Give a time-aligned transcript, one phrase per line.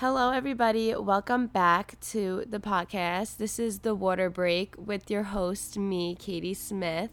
[0.00, 0.94] Hello, everybody.
[0.94, 3.36] Welcome back to the podcast.
[3.36, 7.10] This is The Water Break with your host, me, Katie Smith.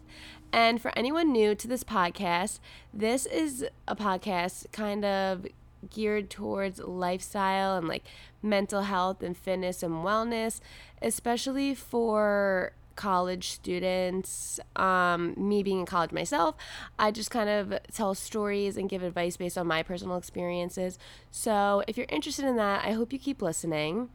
[0.54, 2.62] And for anyone new to this podcast,
[2.94, 5.46] this is a podcast kind of
[5.90, 8.06] geared towards lifestyle and like
[8.42, 10.62] mental health and fitness and wellness,
[11.02, 16.56] especially for college students, um, me being in college myself,
[17.00, 21.00] I just kind of tell stories and give advice based on my personal experiences.
[21.32, 24.10] So if you're interested in that, I hope you keep listening.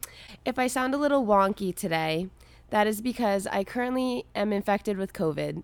[0.45, 2.27] If I sound a little wonky today,
[2.69, 5.63] that is because I currently am infected with COVID,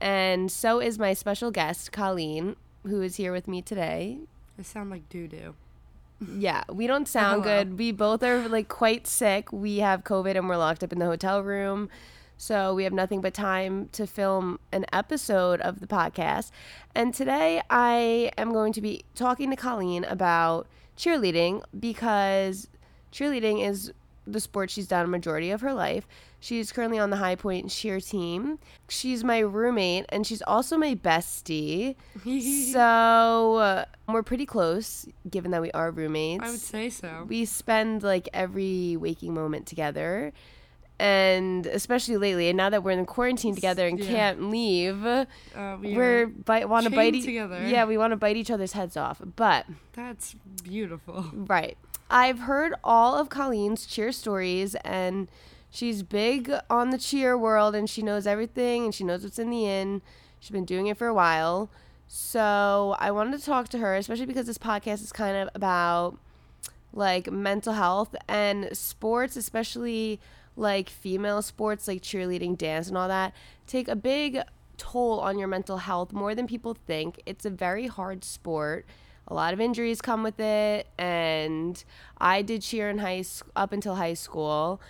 [0.00, 4.18] and so is my special guest, Colleen, who is here with me today.
[4.58, 5.54] I sound like doo doo.
[6.34, 7.64] Yeah, we don't sound Hello.
[7.64, 7.78] good.
[7.78, 9.52] We both are like quite sick.
[9.52, 11.88] We have COVID and we're locked up in the hotel room.
[12.36, 16.50] So we have nothing but time to film an episode of the podcast.
[16.94, 22.68] And today I am going to be talking to Colleen about cheerleading because
[23.12, 23.92] cheerleading is
[24.26, 26.06] the sport she's done a majority of her life.
[26.40, 28.58] She's currently on the High Point cheer team.
[28.88, 31.96] She's my roommate and she's also my bestie.
[32.72, 36.44] so uh, we're pretty close given that we are roommates.
[36.44, 37.24] I would say so.
[37.26, 40.32] We spend like every waking moment together.
[40.98, 44.06] And especially lately, and now that we're in quarantine together and Yeah.
[44.06, 45.24] can't leave, Uh,
[45.80, 47.66] we we're bite want to bite together.
[47.66, 49.20] Yeah, we want to bite each other's heads off.
[49.36, 51.26] But that's beautiful.
[51.34, 51.76] right,
[52.10, 55.28] I've heard all of Colleen's cheer stories, and
[55.70, 59.50] she's big on the cheer world, and she knows everything, and she knows what's in
[59.50, 60.00] the inn.
[60.40, 61.68] She's been doing it for a while,
[62.08, 66.16] so I wanted to talk to her, especially because this podcast is kind of about
[66.92, 70.18] like mental health and sports, especially
[70.56, 73.34] like female sports like cheerleading, dance, and all that,
[73.66, 74.40] take a big
[74.76, 77.20] toll on your mental health more than people think.
[77.26, 78.86] It's a very hard sport.
[79.28, 81.82] A lot of injuries come with it, and
[82.18, 83.24] I did cheer in high
[83.56, 84.80] up until high school.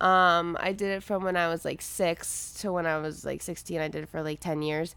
[0.00, 3.42] Um, I did it from when I was like six to when I was like
[3.42, 3.80] 16.
[3.80, 4.94] I did it for like 10 years.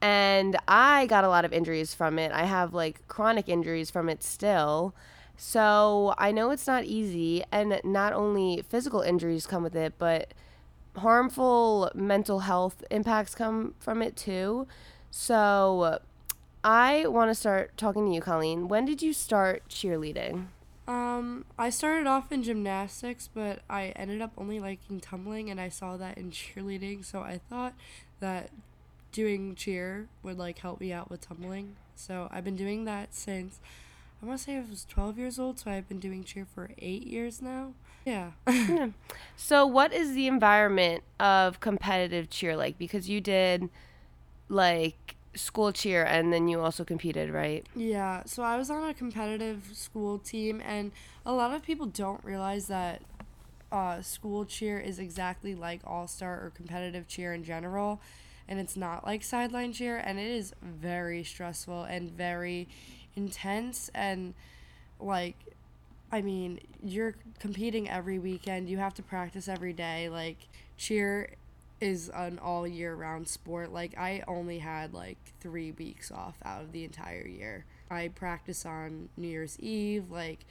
[0.00, 2.32] And I got a lot of injuries from it.
[2.32, 4.94] I have like chronic injuries from it still.
[5.40, 10.34] So I know it's not easy, and not only physical injuries come with it, but
[10.96, 14.66] harmful mental health impacts come from it too.
[15.12, 16.00] So
[16.64, 18.66] I want to start talking to you, Colleen.
[18.66, 20.46] When did you start cheerleading?
[20.88, 25.68] Um, I started off in gymnastics, but I ended up only liking tumbling, and I
[25.68, 27.74] saw that in cheerleading, so I thought
[28.18, 28.50] that
[29.12, 31.76] doing cheer would like help me out with tumbling.
[31.94, 33.60] So I've been doing that since
[34.22, 36.70] I want to say I was 12 years old, so I've been doing cheer for
[36.78, 37.72] eight years now.
[38.04, 38.30] Yeah.
[39.36, 42.78] So, what is the environment of competitive cheer like?
[42.78, 43.68] Because you did
[44.48, 47.66] like school cheer and then you also competed, right?
[47.76, 50.90] Yeah, so I was on a competitive school team, and
[51.26, 53.02] a lot of people don't realize that
[53.70, 58.00] uh, school cheer is exactly like all star or competitive cheer in general,
[58.48, 62.68] and it's not like sideline cheer, and it is very stressful and very
[63.18, 64.34] intense, and
[65.00, 65.36] like,
[66.10, 70.38] I mean, you're competing every weekend, you have to practice every day, like,
[70.76, 71.30] cheer
[71.80, 73.72] is an all year round sport.
[73.72, 77.64] Like I only had like 3 weeks off out of the entire year.
[77.90, 80.44] I practice on New Year's Eve, like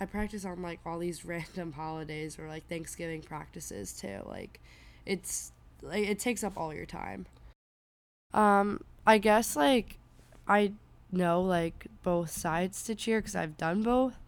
[0.00, 4.20] I practice on like all these random holidays or like Thanksgiving practices too.
[4.26, 4.60] Like
[5.06, 7.26] it's like it takes up all your time.
[8.32, 9.98] Um I guess like
[10.46, 10.72] I
[11.12, 14.18] know like both sides to cheer cuz I've done both.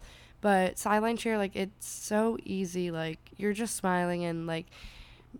[0.41, 4.67] But sideline cheer like it's so easy like you're just smiling and like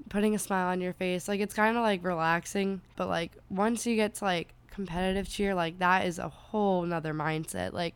[0.09, 1.27] putting a smile on your face.
[1.27, 5.53] Like it's kind of like relaxing, but like once you get to like competitive cheer,
[5.53, 7.73] like that is a whole nother mindset.
[7.73, 7.95] Like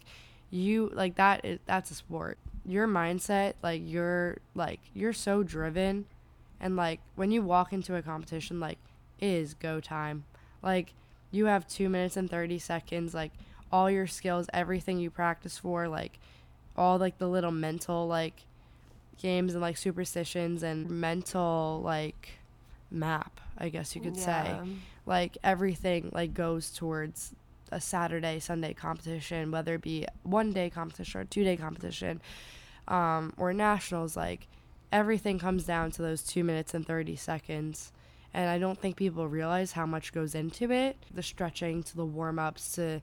[0.49, 2.37] you like that is that's a sport.
[2.65, 6.05] Your mindset, like you're like you're so driven
[6.59, 8.77] and like when you walk into a competition like
[9.19, 10.25] is go time.
[10.61, 10.93] Like
[11.37, 13.31] you have 2 minutes and 30 seconds like
[13.71, 16.19] all your skills, everything you practice for, like
[16.75, 18.44] all like the little mental like
[19.21, 22.33] games and like superstitions and mental like
[22.91, 24.59] map i guess you could say.
[25.06, 27.33] Like everything like goes towards
[27.71, 32.21] a saturday sunday competition whether it be one day competition or two day competition
[32.88, 34.47] um, or nationals like
[34.91, 37.91] everything comes down to those two minutes and 30 seconds
[38.38, 40.95] and i don't think people realize how much goes into it.
[41.12, 43.01] The stretching to the warm-ups to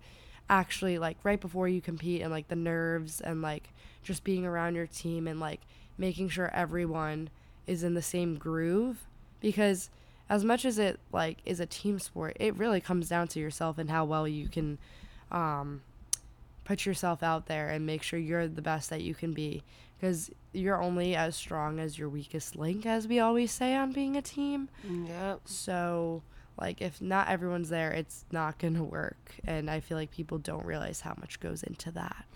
[0.49, 3.71] actually like right before you compete and like the nerves and like
[4.05, 5.63] just being around your team and like
[5.99, 7.31] making sure everyone
[7.67, 9.07] is in the same groove.
[9.41, 9.91] Because
[10.31, 13.77] as much as it like is a team sport it really comes down to yourself
[13.77, 14.79] and how well you can
[15.33, 15.83] um
[16.65, 19.65] put yourself out there and make sure you're the best that you can be
[20.05, 24.17] because you're only as strong as your weakest link as we always say on being
[24.17, 24.69] a team
[25.07, 25.41] Yep.
[25.47, 26.23] so
[26.61, 30.37] like if not everyone's there it's not going to work and i feel like people
[30.37, 32.27] don't realize how much goes into that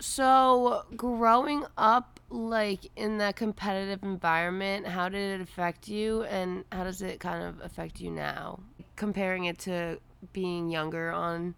[0.00, 6.84] So, growing up like in that competitive environment, how did it affect you and how
[6.84, 8.60] does it kind of affect you now?
[8.94, 9.98] Comparing it to
[10.32, 11.56] being younger on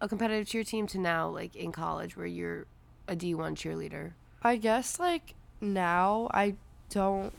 [0.00, 2.66] a competitive cheer team to now like in college where you're
[3.08, 4.12] a D1 cheerleader.
[4.42, 6.54] I guess like now I
[6.90, 7.32] don't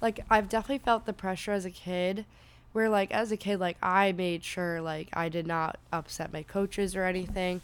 [0.00, 2.24] like I've definitely felt the pressure as a kid
[2.72, 6.42] where like as a kid like I made sure like I did not upset my
[6.42, 7.62] coaches or anything.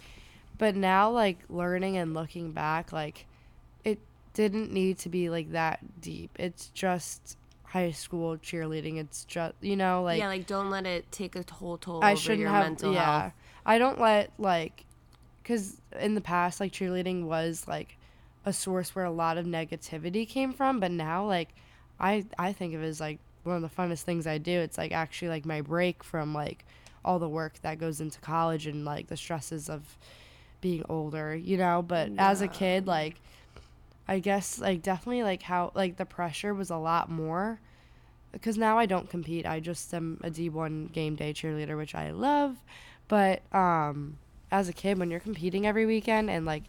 [0.57, 3.27] But now like learning and looking back like
[3.85, 3.99] it
[4.35, 6.31] didn't need to be like that deep.
[6.39, 8.99] It's just high school cheerleading.
[8.99, 12.13] It's just you know like yeah, like don't let it take a whole toll I
[12.13, 12.65] over shouldn't your have.
[12.65, 13.33] mental yeah, health.
[13.67, 14.85] I don't let like,
[15.45, 17.97] cause in the past like cheerleading was like
[18.45, 21.51] a source where a lot of negativity came from, but now like,
[21.99, 24.53] I I think of it as like one of the funnest things I do.
[24.53, 26.65] It's like actually like my break from like
[27.05, 29.97] all the work that goes into college and like the stresses of
[30.61, 31.83] being older, you know.
[31.83, 33.17] But as a kid, like,
[34.09, 37.61] I guess like definitely like how like the pressure was a lot more
[38.33, 39.47] because now I don't compete.
[39.47, 42.57] I just am a D1 game day cheerleader, which I love.
[43.09, 44.19] But um,
[44.51, 46.65] as a kid, when you're competing every weekend and like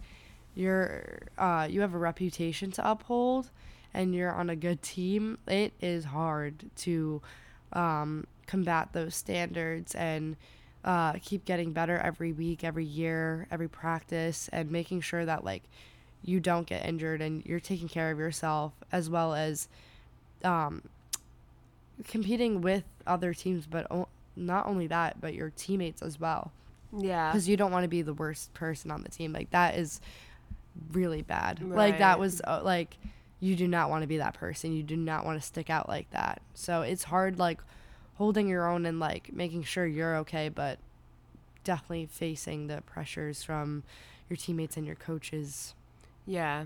[0.55, 3.49] you're uh, you have a reputation to uphold
[3.93, 7.21] and you're on a good team, it is hard to
[7.73, 10.37] um, combat those standards and
[10.83, 15.63] uh, keep getting better every week, every year, every practice, and making sure that like
[16.23, 19.67] you don't get injured and you're taking care of yourself as well as
[20.43, 20.81] um,
[22.07, 26.51] competing with other teams, but o- not only that, but your teammates as well.
[26.97, 27.31] Yeah.
[27.31, 29.33] Because you don't want to be the worst person on the team.
[29.33, 30.01] Like that is
[30.91, 31.61] really bad.
[31.61, 32.97] Like that was uh, like
[33.39, 34.73] you do not want to be that person.
[34.73, 36.41] You do not want to stick out like that.
[36.53, 37.59] So it's hard like
[38.15, 40.79] holding your own and like making sure you're okay, but
[41.63, 43.83] definitely facing the pressures from
[44.29, 45.73] your teammates and your coaches.
[46.25, 46.65] Yeah.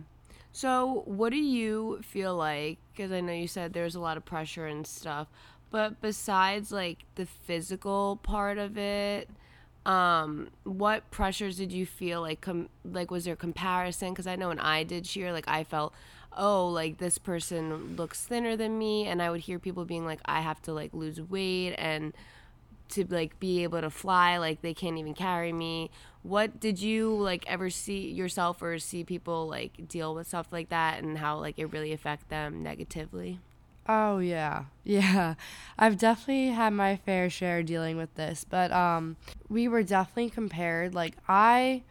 [0.51, 2.77] So, what do you feel like?
[2.93, 5.27] Because I know you said there's a lot of pressure and stuff,
[5.69, 9.29] but besides like the physical part of it,
[9.85, 12.41] um, what pressures did you feel like?
[12.41, 14.09] Com- like, was there comparison?
[14.09, 15.93] Because I know when I did cheer, like I felt,
[16.35, 20.19] oh, like this person looks thinner than me, and I would hear people being like,
[20.25, 22.13] I have to like lose weight and
[22.89, 25.89] to like be able to fly like they can't even carry me
[26.21, 30.69] what did you like ever see yourself or see people like deal with stuff like
[30.69, 33.39] that and how like it really affect them negatively
[33.87, 34.65] Oh yeah.
[34.87, 35.33] Yeah.
[35.79, 39.17] I've definitely had my fair share dealing with this, but um
[39.49, 41.81] we were definitely compared like I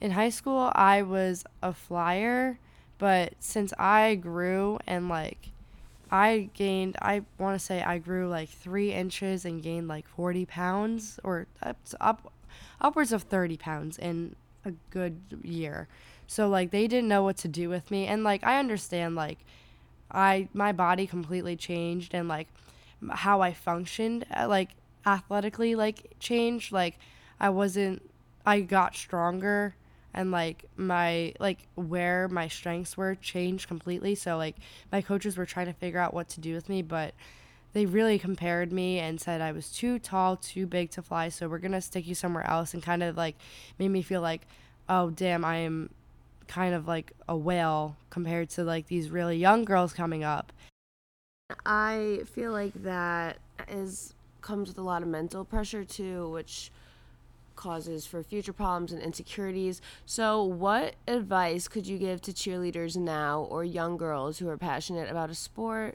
[0.00, 2.58] in high school I was a flyer,
[2.98, 5.50] but since I grew and like
[6.10, 10.44] I gained I want to say I grew like 3 inches and gained like 40
[10.46, 12.32] pounds or up, up
[12.80, 14.34] upwards of 30 pounds in
[14.64, 15.88] a good year.
[16.26, 19.38] So like they didn't know what to do with me and like I understand like
[20.12, 22.48] I my body completely changed and like
[23.10, 24.70] how I functioned uh, like
[25.06, 26.72] athletically like changed.
[26.72, 26.98] Like
[27.40, 28.08] I wasn't
[28.44, 29.74] I got stronger
[30.14, 34.14] and like my like where my strengths were changed completely.
[34.14, 34.56] So like
[34.90, 37.14] my coaches were trying to figure out what to do with me but
[37.72, 41.48] they really compared me and said I was too tall, too big to fly, so
[41.48, 43.34] we're going to stick you somewhere else and kind of like
[43.78, 44.42] made me feel like
[44.88, 45.90] oh damn, I am
[46.48, 50.52] kind of like a whale compared to like these really young girls coming up.
[51.66, 56.70] i feel like that is comes with a lot of mental pressure too which
[57.54, 63.42] causes for future problems and insecurities so what advice could you give to cheerleaders now
[63.50, 65.94] or young girls who are passionate about a sport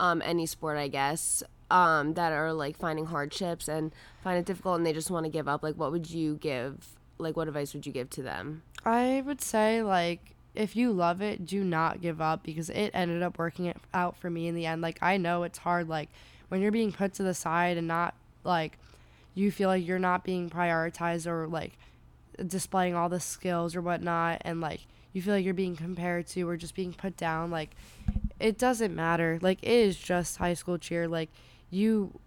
[0.00, 4.76] um, any sport i guess um, that are like finding hardships and find it difficult
[4.76, 7.74] and they just want to give up like what would you give like what advice
[7.74, 8.62] would you give to them?
[8.84, 13.22] I would say like if you love it, do not give up because it ended
[13.22, 14.80] up working out for me in the end.
[14.80, 16.08] Like I know it's hard like
[16.48, 18.78] when you're being put to the side and not like
[19.34, 21.72] you feel like you're not being prioritized or like
[22.46, 24.80] displaying all the skills or whatnot and like
[25.12, 27.70] you feel like you're being compared to or just being put down like
[28.38, 29.38] it doesn't matter.
[29.40, 31.08] Like it is just high school cheer.
[31.08, 31.30] Like
[31.70, 32.18] you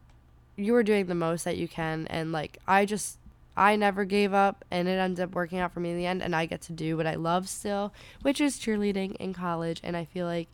[0.59, 3.17] you are doing the most that you can and like i just
[3.59, 6.21] i never gave up and it ended up working out for me in the end
[6.23, 9.95] and i get to do what i love still which is cheerleading in college and
[9.97, 10.47] i feel like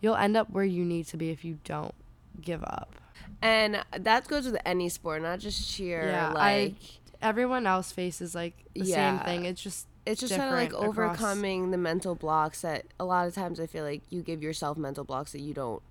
[0.00, 1.94] you'll end up where you need to be if you don't
[2.40, 2.94] give up
[3.42, 6.74] and that goes with any sport not just cheer Yeah, like I
[7.22, 9.18] everyone else faces like the Yeah.
[9.18, 9.44] same thing.
[9.46, 13.04] It's just it's just kind of like different across- overcoming the mental blocks that a
[13.04, 15.82] lot of times I feel like you give yourself mental blocks that you don't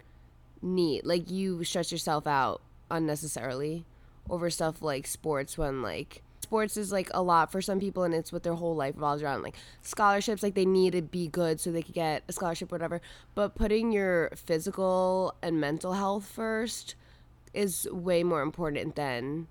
[0.62, 1.06] need.
[1.06, 3.86] Like you stress yourself out unnecessarily
[4.30, 6.22] over stuff like sports when like
[6.54, 9.24] sports is like a lot for some people and it's what their whole life revolves
[9.24, 12.72] around like scholarships like they need to be good so they could get a scholarship
[12.72, 13.02] whatever.
[13.34, 16.94] But putting your physical and mental health first
[17.56, 19.48] is way more important than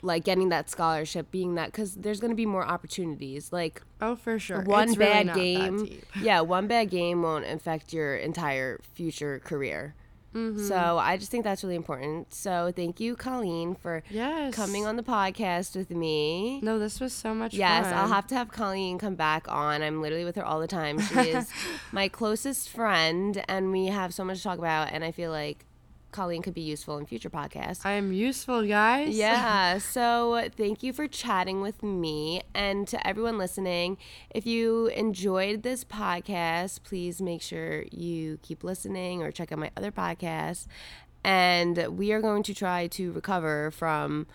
[0.00, 3.52] like getting that scholarship being that because there's going to be more opportunities.
[3.52, 4.62] Like oh for sure.
[4.62, 9.94] one It's bad that game yeah one bad game won't affect your entire future career
[10.34, 10.66] Mm-hmm.
[10.66, 14.54] so i just think that's really important so thank you colleen for Yes.
[14.54, 17.58] coming on the podcast with me No, this was so much fun.
[17.60, 17.94] yes fun.
[17.94, 20.98] i'll have to have colleen come back on i'm literally with her all the time
[21.00, 21.50] she is
[21.92, 25.66] my closest friend and we have so much to talk about and i feel like
[26.12, 29.16] colleen could be useful in future podcasts I am useful, guys.
[29.16, 29.78] yeah.
[29.78, 32.42] So thank you for chatting with me.
[32.54, 33.96] And to everyone listening,
[34.30, 39.70] if you enjoyed this podcast, please make sure you keep listening or check out my
[39.76, 40.66] other podcasts.
[41.24, 44.26] And we are going to try to recover from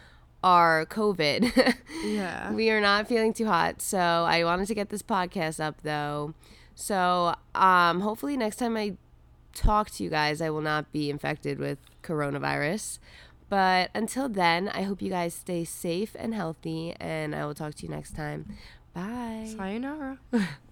[0.43, 1.75] our COVID.
[2.05, 2.51] Yeah.
[2.53, 3.81] we are not feeling too hot.
[3.81, 6.34] So I wanted to get this podcast up though.
[6.75, 8.96] So um, hopefully next time I
[9.58, 13.00] talk to you guys, I will not be infected with coronavirus.
[13.50, 17.76] But until then, I hope you guys stay safe and healthy, and I will talk
[17.76, 18.58] to you next time.
[18.94, 19.54] Bye.
[19.56, 20.20] Sayonara.